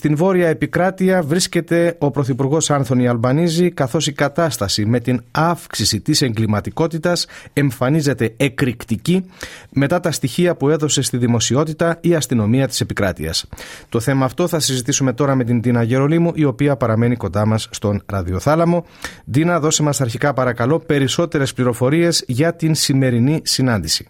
Στην 0.00 0.16
βόρεια 0.16 0.48
επικράτεια 0.48 1.22
βρίσκεται 1.22 1.96
ο 1.98 2.10
Πρωθυπουργός 2.10 2.70
Άνθονη 2.70 3.08
Αλμπανίζη, 3.08 3.70
καθώς 3.70 4.06
η 4.06 4.12
κατάσταση 4.12 4.86
με 4.86 5.00
την 5.00 5.22
αύξηση 5.30 6.00
της 6.00 6.22
εγκληματικότητας 6.22 7.26
εμφανίζεται 7.52 8.34
εκρηκτική 8.36 9.24
μετά 9.70 10.00
τα 10.00 10.12
στοιχεία 10.12 10.56
που 10.56 10.68
έδωσε 10.68 11.02
στη 11.02 11.16
δημοσιότητα 11.16 11.98
η 12.00 12.14
αστυνομία 12.14 12.68
της 12.68 12.80
επικράτειας. 12.80 13.46
Το 13.88 14.00
θέμα 14.00 14.24
αυτό 14.24 14.48
θα 14.48 14.60
συζητήσουμε 14.60 15.12
τώρα 15.12 15.34
με 15.34 15.44
την 15.44 15.60
Τίνα 15.60 15.82
Γερολίμου, 15.82 16.32
η 16.34 16.44
οποία 16.44 16.76
παραμένει 16.76 17.16
κοντά 17.16 17.46
μας 17.46 17.68
στον 17.70 18.02
ραδιοθάλαμο. 18.06 18.84
Τίνα, 19.30 19.60
δώσε 19.60 19.82
μας 19.82 20.00
αρχικά 20.00 20.32
παρακαλώ 20.32 20.78
περισσότερες 20.78 21.52
πληροφορίες 21.52 22.24
για 22.26 22.54
την 22.54 22.74
σημερινή 22.74 23.40
συνάντηση. 23.44 24.08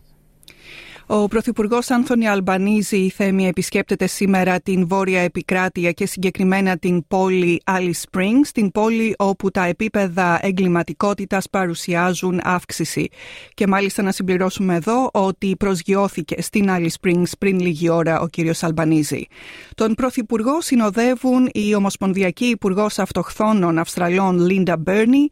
Ο 1.13 1.29
Πρωθυπουργός 1.29 1.91
Άνθονι 1.91 2.29
Αλμπανίζη 2.29 2.97
η 2.97 3.11
Θέμη 3.11 3.47
επισκέπτεται 3.47 4.07
σήμερα 4.07 4.61
την 4.61 4.89
βόρεια 4.89 5.21
επικράτεια 5.21 5.93
και 5.93 6.07
συγκεκριμένα 6.07 6.79
την 6.79 7.07
πόλη 7.07 7.63
Alice 7.67 8.03
Springs, 8.11 8.49
την 8.53 8.71
πόλη 8.71 9.15
όπου 9.19 9.51
τα 9.51 9.65
επίπεδα 9.65 10.39
εγκληματικότητας 10.43 11.49
παρουσιάζουν 11.51 12.41
αύξηση. 12.43 13.09
Και 13.55 13.67
μάλιστα 13.67 14.03
να 14.03 14.13
συμπληρώσουμε 14.13 14.75
εδώ 14.75 15.11
ότι 15.13 15.57
προσγειώθηκε 15.59 16.43
στην 16.43 16.67
Alice 16.69 16.95
Springs 17.01 17.31
πριν 17.39 17.61
λίγη 17.61 17.89
ώρα 17.89 18.21
ο 18.21 18.27
κύριος 18.27 18.63
Αλμπανίζη. 18.63 19.27
Τον 19.75 19.95
Πρωθυπουργό 19.95 20.61
συνοδεύουν 20.61 21.49
η 21.53 21.75
Ομοσπονδιακή 21.75 22.45
Υπουργός 22.45 22.99
Αυτοχθόνων 22.99 23.79
Αυστραλών 23.79 24.39
Λίντα 24.39 24.77
Μπέρνι 24.77 25.29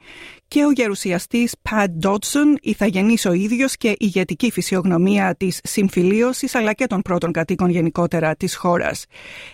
και 0.49 0.65
ο 0.65 0.71
γερουσιαστής 0.71 1.55
Πατ 1.63 1.91
Ντότσον, 1.91 2.59
ηθαγενής 2.63 3.27
ο 3.27 3.33
ίδιος 3.33 3.77
και 3.77 3.95
ηγετική 3.99 4.51
φυσιογνωμία 4.51 5.35
της 5.37 5.61
συμφιλίωσης 5.71 6.55
αλλά 6.55 6.73
και 6.73 6.87
των 6.87 7.03
πρώτων 7.03 7.33
κατοίκων 7.33 7.71
γενικότερα 7.71 8.37
της 8.37 8.57
χώρας. 8.57 9.05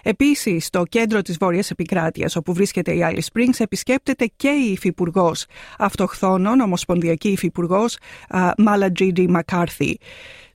Επίσης, 0.03 0.67
στο 0.67 0.83
κέντρο 0.89 1.23
της 1.23 1.37
Βόρειας 1.37 1.71
Επικράτειας 1.71 2.37
όπου 2.37 2.53
βρίσκεται 2.53 2.93
η 2.93 3.01
Alice 3.11 3.33
Springs 3.33 3.59
επισκέπτεται 3.59 4.31
και 4.37 4.49
η 4.49 4.73
υφυπουργός 4.73 5.47
αυτοχθόνων, 5.79 6.61
ομοσπονδιακή 6.61 7.29
υφυπουργός 7.29 7.97
Μάλατζίντι 8.59 9.29
Μακάρθι. 9.29 9.99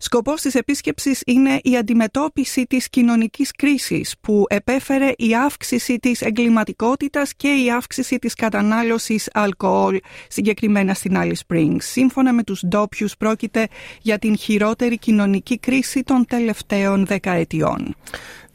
Σκοπός 0.02 0.42
της 0.42 0.56
επίσκεψης 0.56 1.22
είναι 1.26 1.60
η 1.64 1.78
αντιμετώπιση 1.78 2.66
της 2.66 2.90
κοινωνικής 2.90 3.52
κρίσης 3.52 4.16
που 4.22 4.46
επέφερε 4.50 5.12
η 5.18 5.36
αύξηση 5.46 6.00
της 6.00 6.22
εγκληματικότητας 6.22 7.34
και 7.34 7.48
η 7.48 7.72
αύξηση 7.72 8.20
της 8.20 8.34
κατανάλωσης 8.34 9.30
αλκοόλ 9.34 10.00
συγκεκριμένα 10.28 10.94
στην 10.94 11.14
Alice 11.16 11.32
Springs. 11.48 11.78
Σύμφωνα 11.78 12.34
με 12.34 12.44
τους 12.44 12.62
ντόπιους 12.68 13.18
πρόκειται 13.18 13.68
για 14.02 14.20
την 14.20 14.38
χειρότερη 14.38 14.98
κοινωνική 14.98 15.58
κρίση 15.60 16.04
των 16.04 16.26
τελευταίων 16.26 17.06
δεκαετιών. 17.06 17.96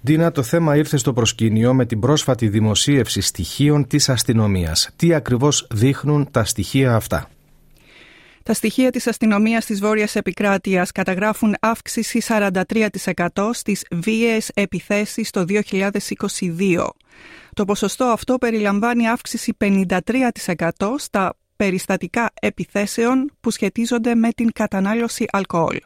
Δίνα, 0.00 0.30
το 0.30 0.42
θέμα 0.42 0.76
ήρθε 0.76 0.96
στο 0.96 1.12
προσκήνιο 1.12 1.74
με 1.74 1.86
την 1.86 2.00
πρόσφατη 2.00 2.48
δημοσίευση 2.48 3.20
στοιχείων 3.20 3.86
της 3.86 4.08
αστυνομίας. 4.08 4.90
Τι 4.96 5.14
ακριβώς 5.14 5.66
δείχνουν 5.70 6.28
τα 6.30 6.44
στοιχεία 6.44 6.94
αυτά; 6.94 7.28
Τα 8.44 8.54
στοιχεία 8.54 8.90
της 8.90 9.06
αστυνομίας 9.06 9.64
της 9.64 9.80
Βόρειας 9.80 10.16
Επικράτειας 10.16 10.92
καταγράφουν 10.92 11.54
αύξηση 11.60 12.20
43% 12.28 13.50
στις 13.52 13.84
βίαιες 13.90 14.50
επιθέσεις 14.54 15.30
το 15.30 15.44
2022. 15.44 16.88
Το 17.54 17.64
ποσοστό 17.64 18.04
αυτό 18.04 18.38
περιλαμβάνει 18.38 19.08
αύξηση 19.08 19.56
53% 19.64 20.94
στα 20.96 21.36
περιστατικά 21.56 22.30
επιθέσεων 22.40 23.32
που 23.40 23.50
σχετίζονται 23.50 24.14
με 24.14 24.30
την 24.30 24.52
κατανάλωση 24.52 25.24
αλκοόλ. 25.32 25.78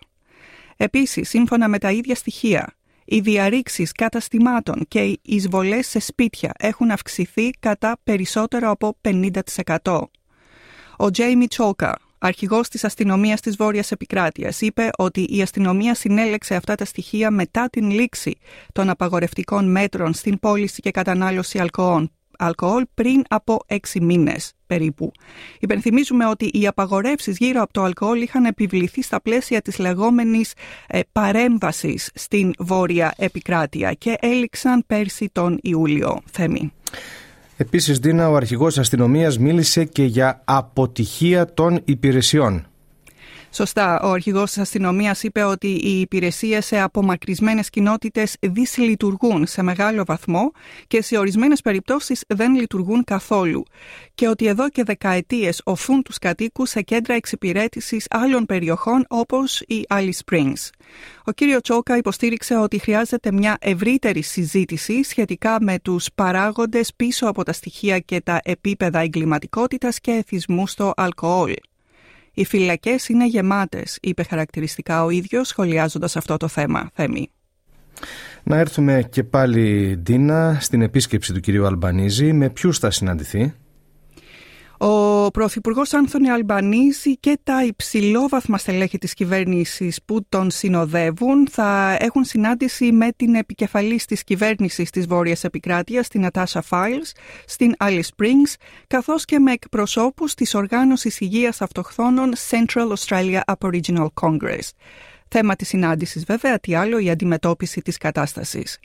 Επίσης, 0.76 1.28
σύμφωνα 1.28 1.68
με 1.68 1.78
τα 1.78 1.90
ίδια 1.90 2.14
στοιχεία, 2.14 2.74
οι 3.04 3.20
διαρρήξεις 3.20 3.92
καταστημάτων 3.92 4.84
και 4.88 5.04
οι 5.04 5.20
εισβολές 5.22 5.86
σε 5.86 5.98
σπίτια 5.98 6.52
έχουν 6.58 6.90
αυξηθεί 6.90 7.50
κατά 7.60 7.98
περισσότερο 8.04 8.70
από 8.70 8.96
50%. 9.00 10.02
Ο 10.96 11.10
Τζέιμι 11.10 11.46
Τσόκα, 11.46 11.98
αρχηγός 12.18 12.68
της 12.68 12.84
αστυνομίας 12.84 13.40
της 13.40 13.56
Βόρειας 13.56 13.90
Επικράτειας, 13.90 14.60
είπε 14.60 14.90
ότι 14.98 15.26
η 15.28 15.42
αστυνομία 15.42 15.94
συνέλεξε 15.94 16.54
αυτά 16.54 16.74
τα 16.74 16.84
στοιχεία 16.84 17.30
μετά 17.30 17.68
την 17.70 17.90
λήξη 17.90 18.38
των 18.72 18.88
απαγορευτικών 18.90 19.70
μέτρων 19.70 20.14
στην 20.14 20.38
πώληση 20.38 20.80
και 20.80 20.90
κατανάλωση 20.90 21.58
αλκοόλ, 21.58 22.08
αλκοόλ 22.38 22.84
πριν 22.94 23.22
από 23.28 23.58
έξι 23.66 24.00
μήνες 24.00 24.52
περίπου. 24.66 25.12
Υπενθυμίζουμε 25.60 26.26
ότι 26.26 26.50
οι 26.52 26.66
απαγορεύσεις 26.66 27.36
γύρω 27.36 27.62
από 27.62 27.72
το 27.72 27.82
αλκοόλ 27.82 28.22
είχαν 28.22 28.44
επιβληθεί 28.44 29.02
στα 29.02 29.20
πλαίσια 29.20 29.62
της 29.62 29.78
λεγόμενης 29.78 30.52
ε, 30.86 31.00
παρέμβασης 31.12 32.10
στην 32.14 32.52
Βόρεια 32.58 33.14
Επικράτεια 33.16 33.92
και 33.92 34.16
έληξαν 34.20 34.84
πέρσι 34.86 35.28
τον 35.32 35.58
Ιούλιο. 35.62 36.20
Θέμη. 36.30 36.72
Επίσης, 37.60 37.98
Δίνα, 37.98 38.30
ο 38.30 38.34
αρχηγός 38.36 38.78
αστυνομίας 38.78 39.38
μίλησε 39.38 39.84
και 39.84 40.04
για 40.04 40.42
αποτυχία 40.44 41.54
των 41.54 41.80
υπηρεσιών. 41.84 42.66
Σωστά. 43.58 44.00
Ο 44.00 44.10
αρχηγός 44.10 44.50
της 44.50 44.58
αστυνομίας 44.58 45.22
είπε 45.22 45.42
ότι 45.42 45.66
οι 45.66 46.00
υπηρεσίες 46.00 46.66
σε 46.66 46.80
απομακρυσμένες 46.80 47.70
κοινότητες 47.70 48.36
δυσλειτουργούν 48.40 49.46
σε 49.46 49.62
μεγάλο 49.62 50.04
βαθμό 50.04 50.50
και 50.86 51.02
σε 51.02 51.18
ορισμένες 51.18 51.60
περιπτώσεις 51.60 52.24
δεν 52.28 52.54
λειτουργούν 52.54 53.04
καθόλου. 53.04 53.62
Και 54.14 54.28
ότι 54.28 54.46
εδώ 54.46 54.68
και 54.68 54.82
δεκαετίες 54.82 55.60
οθούν 55.64 56.02
τους 56.02 56.18
κατοίκους 56.18 56.70
σε 56.70 56.82
κέντρα 56.82 57.14
εξυπηρέτησης 57.14 58.06
άλλων 58.10 58.46
περιοχών 58.46 59.04
όπως 59.08 59.60
η 59.60 59.86
Alice 59.88 60.18
Springs. 60.24 60.68
Ο 61.24 61.32
κύριος 61.32 61.60
Τσόκα 61.60 61.96
υποστήριξε 61.96 62.56
ότι 62.56 62.78
χρειάζεται 62.78 63.32
μια 63.32 63.56
ευρύτερη 63.60 64.22
συζήτηση 64.22 65.02
σχετικά 65.02 65.56
με 65.60 65.78
τους 65.78 66.06
παράγοντες 66.14 66.92
πίσω 66.96 67.26
από 67.26 67.42
τα 67.42 67.52
στοιχεία 67.52 67.98
και 67.98 68.20
τα 68.20 68.40
επίπεδα 68.44 68.98
εγκληματικότητας 68.98 70.00
και 70.00 70.10
εθισμούς 70.10 70.70
στο 70.70 70.92
αλκοόλ. 70.96 71.54
Οι 72.38 72.44
φυλακές 72.44 73.08
είναι 73.08 73.26
γεμάτες, 73.26 73.98
είπε 74.02 74.22
χαρακτηριστικά 74.22 75.04
ο 75.04 75.10
ίδιος, 75.10 75.48
σχολιάζοντας 75.48 76.16
αυτό 76.16 76.36
το 76.36 76.48
θέμα. 76.48 76.90
Θέμη. 76.94 77.30
Να 78.42 78.56
έρθουμε 78.56 79.08
και 79.10 79.24
πάλι, 79.24 79.96
Ντίνα, 80.02 80.58
στην 80.60 80.82
επίσκεψη 80.82 81.32
του 81.32 81.40
κυρίου 81.40 81.66
Αλμπανίζη. 81.66 82.32
Με 82.32 82.50
ποιους 82.50 82.78
θα 82.78 82.90
συναντηθεί; 82.90 83.54
Ο 84.80 85.30
Πρωθυπουργός 85.30 85.92
Άνθονη 85.92 86.30
Αλμπανίζη 86.30 87.16
και 87.16 87.38
τα 87.44 87.64
υψηλόβαθμα 87.64 88.58
στελέχη 88.58 88.98
της 88.98 89.14
κυβέρνησης 89.14 90.00
που 90.04 90.26
τον 90.28 90.50
συνοδεύουν 90.50 91.48
θα 91.50 91.96
έχουν 92.00 92.24
συνάντηση 92.24 92.92
με 92.92 93.08
την 93.16 93.34
επικεφαλής 93.34 94.04
της 94.04 94.24
κυβέρνησης 94.24 94.90
της 94.90 95.06
Βόρειας 95.06 95.44
Επικράτειας, 95.44 96.08
την 96.08 96.24
Ατάσα 96.24 96.64
Files, 96.70 97.12
στην 97.46 97.74
Alice 97.78 98.00
Springs, 98.16 98.54
καθώς 98.86 99.24
και 99.24 99.38
με 99.38 99.52
εκπροσώπους 99.52 100.34
της 100.34 100.54
Οργάνωσης 100.54 101.20
Υγείας 101.20 101.60
Αυτοχθόνων 101.60 102.32
Central 102.50 102.92
Australia 102.96 103.40
Aboriginal 103.58 104.06
Congress. 104.20 104.68
Θέμα 105.28 105.56
της 105.56 105.68
συνάντησης 105.68 106.24
βέβαια, 106.24 106.58
τι 106.58 106.74
άλλο, 106.74 106.98
η 106.98 107.10
αντιμετώπιση 107.10 107.80
της 107.80 107.96
κατάστασης. 107.96 108.78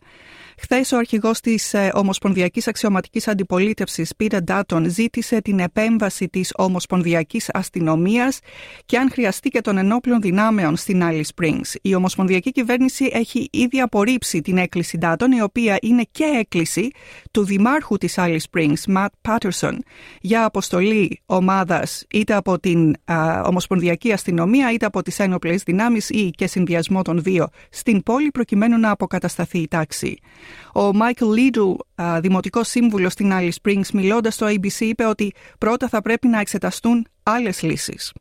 Χθες 0.58 0.91
ο 0.91 0.97
αρχηγός 0.97 1.40
της 1.40 1.74
ε, 1.74 1.91
Ομοσπονδιακής 1.94 2.68
Αξιωματικής 2.68 3.28
Αντιπολίτευσης, 3.28 4.16
Πίτερ 4.16 4.41
Ντάτον, 4.44 4.90
ζήτησε 4.90 5.41
την 5.41 5.59
επέμβαση 5.59 6.30
της 6.30 6.52
Ομοσπονδιακής 6.56 7.50
Αστυνομίας 7.53 8.40
και 8.86 8.97
αν 8.97 9.09
χρειαστεί 9.12 9.50
και 9.50 9.62
των 9.62 9.78
ενόπλων 9.78 10.22
δυνάμεων 10.22 10.75
στην 10.75 11.02
Alice 11.03 11.22
Springs. 11.36 11.75
Η 11.81 11.96
Ομοσπονδιακή 11.96 12.52
Κυβέρνηση 12.52 13.09
έχει 13.13 13.47
ήδη 13.52 13.81
απορρίψει 13.81 14.42
την 14.42 14.57
έκκληση 14.57 14.98
Ντάτον, 14.98 15.31
η 15.31 15.42
οποία 15.42 15.78
είναι 15.81 16.04
και 16.12 16.24
έκκληση 16.24 16.89
του 17.31 17.45
Δημάρχου 17.45 17.98
της 17.98 18.16
Alice 18.18 18.38
Springs, 18.51 18.95
Matt 18.95 19.07
Patterson, 19.22 19.78
για 20.22 20.45
αποστολή 20.45 21.22
ομάδας 21.25 22.06
είτε 22.10 22.33
από 22.33 22.60
την 22.60 22.95
Ομοσπονδιακή 23.44 24.12
Αστυνομία 24.12 24.72
είτε 24.72 24.86
από 24.86 25.01
τις 25.01 25.19
ένοπλες 25.19 25.63
δυνάμεις 25.63 26.10
ή 26.10 26.30
και 26.30 26.48
συνδυασμό 26.48 27.01
των 27.01 27.22
δύο 27.22 27.48
στην 27.69 28.04
πόλη 28.04 28.31
προκειμένου 28.31 28.80
να 28.80 28.92
αποκατασταθεί 28.92 29.60
η 29.60 29.68
τάξη. 29.68 30.18
Ο 30.74 30.94
Μάικλ 30.94 31.31
Λίντου, 31.31 31.78
δημοτικός 32.19 32.68
σύμβουλος 32.68 33.12
στην 33.12 33.31
Alice 33.34 33.54
Springs, 33.62 33.88
μιλώντας 33.94 34.34
στο 34.34 34.48
ABC, 34.48 34.80
είπε 34.80 35.06
ότι 35.06 35.34
πρώτα 35.57 35.88
θα 35.88 36.01
πρέπει 36.01 36.28
να 36.28 36.40
εξεταστούν 36.40 37.07
άλλες 37.24 37.62
λύσεις. 37.62 38.13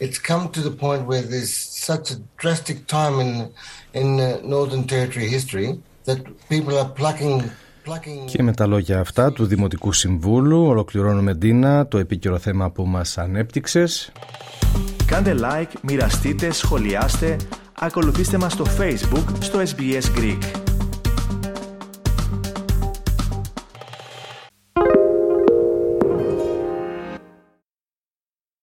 It's 0.00 0.20
come 0.30 0.44
to 0.56 0.60
the 0.68 0.74
point 0.84 1.02
where 1.06 1.22
there's 1.32 1.54
such 1.90 2.10
a 2.14 2.16
drastic 2.42 2.78
time 2.86 3.16
in 3.24 3.30
in 4.00 4.08
Northern 4.54 4.84
Territory 4.92 5.28
history 5.36 5.68
that 6.08 6.18
people 6.48 6.74
are 6.82 6.90
plucking 7.00 7.42
και 8.24 8.42
με 8.42 8.52
τα 8.52 8.66
λόγια 8.66 9.00
αυτά 9.00 9.32
του 9.32 9.46
Δημοτικού 9.46 9.92
Συμβούλου 9.92 10.66
ολοκληρώνουμε 10.66 11.34
Ντίνα 11.34 11.88
το 11.88 11.98
επίκαιρο 11.98 12.38
θέμα 12.38 12.70
που 12.70 12.86
μας 12.86 13.18
ανέπτυξες. 13.18 14.12
Κάντε 15.06 15.34
like, 15.40 15.72
μοιραστείτε, 15.82 16.50
σχολιάστε, 16.50 17.36
ακολουθήστε 17.80 18.38
μας 18.38 18.52
στο 18.52 18.64
Facebook 18.78 19.24
στο 19.40 19.60
SBS 19.60 20.18
Greek. 20.18 20.63